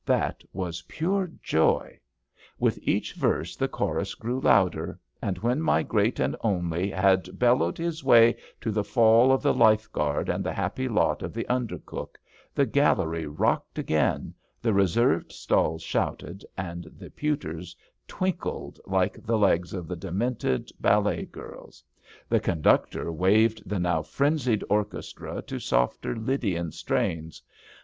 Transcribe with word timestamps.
That 0.07 0.43
was 0.51 0.81
pure 0.87 1.29
joy 1.43 1.91
I 1.93 1.99
With 2.57 2.79
each 2.81 3.13
verse 3.13 3.55
the 3.55 3.67
chorus 3.67 4.15
grew 4.15 4.39
louder, 4.41 4.97
and 5.21 5.39
Vhen 5.39 5.59
my 5.59 5.83
Great 5.83 6.19
and 6.19 6.35
Only 6.41 6.89
had 6.89 7.37
bellowed 7.37 7.77
his 7.77 8.03
way 8.03 8.35
to 8.61 8.71
the 8.71 8.83
fall 8.83 9.31
of 9.31 9.43
the 9.43 9.53
Life 9.53 9.91
guard 9.91 10.27
and 10.27 10.43
the 10.43 10.53
happy 10.53 10.87
lot 10.89 11.21
of 11.21 11.35
the 11.35 11.45
Undercook, 11.47 12.17
the 12.55 12.65
gallery 12.65 13.27
rocked 13.27 13.77
again, 13.77 14.33
the 14.59 14.73
reserved 14.73 15.31
stalls 15.31 15.83
shouted, 15.83 16.43
and 16.57 16.85
the 16.97 17.11
pewters 17.11 17.75
twinkled 18.07 18.79
like 18.87 19.23
the 19.23 19.37
legs 19.37 19.71
of 19.71 19.87
the 19.87 19.95
demented 19.95 20.71
ballet 20.79 21.25
girls. 21.25 21.83
The 22.27 22.39
conductor 22.39 23.11
waved 23.11 23.69
the 23.69 23.77
now 23.79 24.01
frenzied 24.01 24.63
orchestra 24.67 25.43
to 25.43 25.59
softer 25.59 26.15
Lydian 26.15 26.71
strains. 26.71 27.43